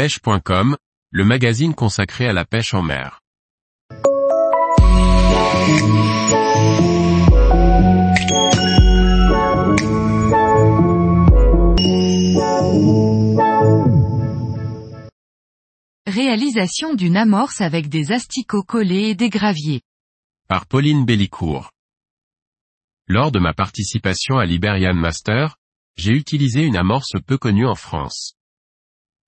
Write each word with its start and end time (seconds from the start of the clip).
pêche.com, 0.00 0.78
le 1.10 1.24
magazine 1.26 1.74
consacré 1.74 2.26
à 2.26 2.32
la 2.32 2.46
pêche 2.46 2.72
en 2.72 2.80
mer. 2.80 3.20
Réalisation 16.06 16.94
d'une 16.94 17.18
amorce 17.18 17.60
avec 17.60 17.90
des 17.90 18.10
asticots 18.10 18.62
collés 18.62 19.10
et 19.10 19.14
des 19.14 19.28
graviers. 19.28 19.82
Par 20.48 20.64
Pauline 20.64 21.04
Bellicourt. 21.04 21.72
Lors 23.06 23.30
de 23.30 23.38
ma 23.38 23.52
participation 23.52 24.38
à 24.38 24.46
l'Iberian 24.46 24.94
Master, 24.94 25.56
j'ai 25.96 26.12
utilisé 26.12 26.62
une 26.62 26.78
amorce 26.78 27.12
peu 27.26 27.36
connue 27.36 27.66
en 27.66 27.74
France. 27.74 28.39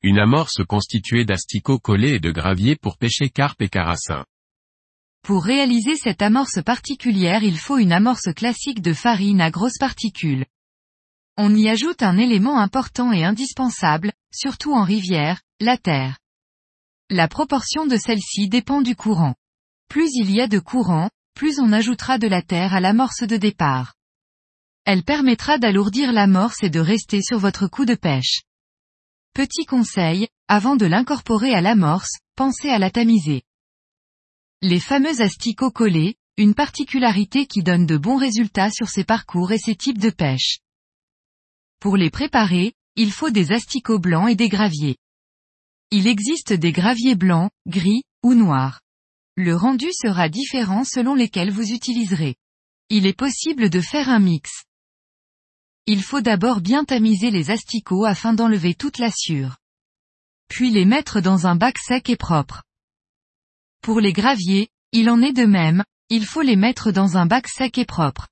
Une 0.05 0.19
amorce 0.19 0.64
constituée 0.66 1.25
d'asticots 1.25 1.79
collés 1.79 2.14
et 2.14 2.18
de 2.18 2.32
graviers 2.32 2.75
pour 2.75 2.99
pêcher 2.99 3.31
carpe 3.31 3.63
et 3.63 3.68
carassin. 3.68 4.25
Pour 5.22 5.44
réaliser 5.44 5.94
cette 5.94 6.22
amorce 6.22 6.61
particulière 6.61 7.44
il 7.44 7.57
faut 7.57 7.79
une 7.79 7.93
amorce 7.93 8.32
classique 8.35 8.82
de 8.82 8.94
farine 8.94 9.41
à 9.41 9.53
grosses 9.53 9.79
particules. 9.79 10.44
On 11.36 11.54
y 11.54 11.68
ajoute 11.68 12.03
un 12.03 12.18
élément 12.18 12.58
important 12.58 13.13
et 13.13 13.22
indispensable, 13.22 14.13
surtout 14.35 14.72
en 14.72 14.82
rivière, 14.82 15.41
la 15.61 15.79
terre. 15.79 16.19
La 17.08 17.29
proportion 17.29 17.86
de 17.86 17.96
celle-ci 17.96 18.49
dépend 18.49 18.82
du 18.82 18.96
courant. 18.96 19.36
Plus 19.89 20.11
il 20.14 20.32
y 20.32 20.41
a 20.41 20.49
de 20.49 20.58
courant, 20.58 21.11
plus 21.35 21.61
on 21.61 21.72
ajoutera 21.72 22.19
de 22.19 22.27
la 22.27 22.43
terre 22.43 22.75
à 22.75 22.80
l'amorce 22.80 23.22
de 23.22 23.36
départ. 23.36 23.94
Elle 24.85 25.05
permettra 25.05 25.58
d'alourdir 25.58 26.13
l'amorce 26.13 26.64
et 26.64 26.71
de 26.71 26.80
rester 26.80 27.22
sur 27.22 27.39
votre 27.39 27.69
coup 27.69 27.85
de 27.85 27.94
pêche. 27.94 28.43
Petit 29.35 29.64
conseil, 29.64 30.29
avant 30.46 30.77
de 30.77 30.85
l'incorporer 30.85 31.54
à 31.54 31.63
l'amorce, 31.63 32.19
pensez 32.36 32.69
à 32.69 32.78
la 32.78 32.91
tamiser. 32.91 33.42
Les 34.61 34.78
fameux 34.78 35.22
asticots 35.22 35.70
collés, 35.70 36.16
une 36.36 36.55
particularité 36.55 37.47
qui 37.47 37.62
donne 37.62 37.86
de 37.86 37.97
bons 37.97 38.19
résultats 38.19 38.70
sur 38.70 38.88
ces 38.88 39.05
parcours 39.05 39.53
et 39.53 39.58
ces 39.58 39.75
types 39.75 39.98
de 39.98 40.10
pêche. 40.10 40.58
Pour 41.80 41.97
les 41.97 42.10
préparer, 42.10 42.75
il 42.94 43.10
faut 43.10 43.30
des 43.30 43.53
asticots 43.53 43.98
blancs 43.98 44.28
et 44.28 44.36
des 44.36 44.50
graviers. 44.50 44.98
Il 45.91 46.06
existe 46.06 46.53
des 46.53 46.72
graviers 46.72 47.14
blancs, 47.14 47.50
gris, 47.66 48.03
ou 48.22 48.34
noirs. 48.34 48.83
Le 49.36 49.56
rendu 49.56 49.88
sera 49.92 50.28
différent 50.28 50.84
selon 50.84 51.14
lesquels 51.14 51.50
vous 51.50 51.70
utiliserez. 51.70 52.36
Il 52.91 53.06
est 53.06 53.16
possible 53.16 53.70
de 53.70 53.80
faire 53.80 54.10
un 54.10 54.19
mix. 54.19 54.64
Il 55.86 56.02
faut 56.02 56.20
d'abord 56.20 56.61
bien 56.61 56.84
tamiser 56.84 57.33
les 57.33 57.50
asticots 57.50 58.05
afin 58.05 58.34
d'enlever 58.34 58.75
toute 58.75 58.98
l'assure. 58.98 59.56
Puis 60.48 60.70
les 60.70 60.84
mettre 60.84 61.20
dans 61.20 61.48
un 61.48 61.56
bac 61.56 61.77
sec 61.78 62.08
et 62.08 62.16
propre. 62.16 62.62
Pour 63.80 63.98
les 64.00 64.12
graviers, 64.12 64.69
il 64.92 65.10
en 65.10 65.20
est 65.22 65.33
de 65.33 65.44
même, 65.44 65.83
il 66.08 66.25
faut 66.25 66.42
les 66.42 66.55
mettre 66.55 66.92
dans 66.92 67.16
un 67.16 67.27
bac 67.27 67.48
sec 67.48 67.78
et 67.78 67.84
propre. 67.84 68.28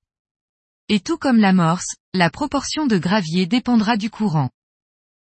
Et 0.89 1.01
tout 1.01 1.19
comme 1.19 1.39
l'amorce, 1.39 1.97
la 2.15 2.31
proportion 2.31 2.87
de 2.87 2.99
gravier 2.99 3.47
dépendra 3.47 3.97
du 3.97 4.11
courant. 4.11 4.51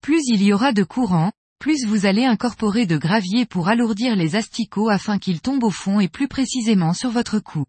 Plus 0.01 0.23
il 0.27 0.43
y 0.43 0.53
aura 0.53 0.73
de 0.73 0.83
courant, 0.83 1.31
plus 1.61 1.85
vous 1.85 2.07
allez 2.07 2.25
incorporer 2.25 2.87
de 2.87 2.97
gravier 2.97 3.47
pour 3.47 3.69
alourdir 3.69 4.17
les 4.17 4.35
asticots 4.35 4.89
afin 4.89 5.19
qu'ils 5.19 5.43
tombent 5.43 5.65
au 5.65 5.71
fond 5.71 6.01
et 6.01 6.09
plus 6.09 6.27
précisément 6.27 6.95
sur 6.95 7.11
votre 7.11 7.39
cou. 7.39 7.67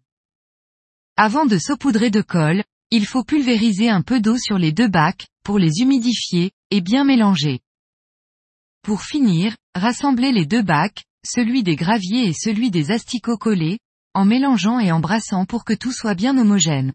Avant 1.16 1.44
de 1.44 1.58
saupoudrer 1.58 2.10
de 2.10 2.22
colle, 2.22 2.64
il 2.94 3.06
faut 3.06 3.24
pulvériser 3.24 3.88
un 3.88 4.02
peu 4.02 4.20
d'eau 4.20 4.36
sur 4.36 4.58
les 4.58 4.70
deux 4.70 4.86
bacs, 4.86 5.26
pour 5.44 5.58
les 5.58 5.80
humidifier, 5.80 6.52
et 6.70 6.82
bien 6.82 7.04
mélanger. 7.04 7.60
Pour 8.82 9.02
finir, 9.02 9.56
rassemblez 9.74 10.30
les 10.30 10.44
deux 10.44 10.60
bacs, 10.60 11.02
celui 11.24 11.62
des 11.62 11.74
graviers 11.74 12.26
et 12.26 12.34
celui 12.34 12.70
des 12.70 12.90
asticots 12.90 13.38
collés, 13.38 13.78
en 14.12 14.26
mélangeant 14.26 14.78
et 14.78 14.92
en 14.92 15.00
brassant 15.00 15.46
pour 15.46 15.64
que 15.64 15.72
tout 15.72 15.90
soit 15.90 16.14
bien 16.14 16.36
homogène. 16.36 16.92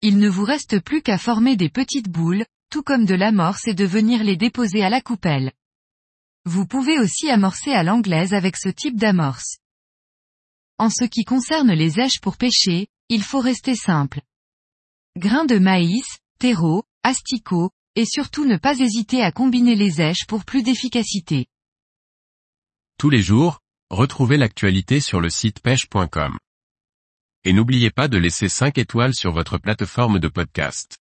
Il 0.00 0.18
ne 0.18 0.28
vous 0.28 0.44
reste 0.44 0.78
plus 0.78 1.02
qu'à 1.02 1.18
former 1.18 1.56
des 1.56 1.70
petites 1.70 2.08
boules, 2.08 2.46
tout 2.70 2.84
comme 2.84 3.04
de 3.04 3.16
l'amorce 3.16 3.66
et 3.66 3.74
de 3.74 3.84
venir 3.84 4.22
les 4.22 4.36
déposer 4.36 4.84
à 4.84 4.90
la 4.90 5.00
coupelle. 5.00 5.50
Vous 6.44 6.66
pouvez 6.66 7.00
aussi 7.00 7.28
amorcer 7.30 7.72
à 7.72 7.82
l'anglaise 7.82 8.32
avec 8.32 8.56
ce 8.56 8.68
type 8.68 8.96
d'amorce. 8.96 9.58
En 10.78 10.88
ce 10.88 11.02
qui 11.02 11.24
concerne 11.24 11.72
les 11.72 11.98
èches 11.98 12.20
pour 12.20 12.36
pêcher, 12.36 12.86
il 13.08 13.24
faut 13.24 13.40
rester 13.40 13.74
simple 13.74 14.20
grains 15.18 15.44
de 15.44 15.58
maïs, 15.58 16.18
terreau, 16.38 16.84
asticots, 17.02 17.70
et 17.96 18.04
surtout 18.04 18.44
ne 18.44 18.56
pas 18.56 18.78
hésiter 18.78 19.22
à 19.22 19.32
combiner 19.32 19.74
les 19.74 20.00
èches 20.00 20.26
pour 20.26 20.44
plus 20.44 20.62
d'efficacité. 20.62 21.46
Tous 22.98 23.10
les 23.10 23.20
jours, 23.20 23.58
retrouvez 23.90 24.36
l'actualité 24.36 25.00
sur 25.00 25.20
le 25.20 25.28
site 25.28 25.60
pêche.com. 25.60 26.38
Et 27.44 27.52
n'oubliez 27.52 27.90
pas 27.90 28.08
de 28.08 28.18
laisser 28.18 28.48
5 28.48 28.78
étoiles 28.78 29.14
sur 29.14 29.32
votre 29.32 29.58
plateforme 29.58 30.20
de 30.20 30.28
podcast. 30.28 30.98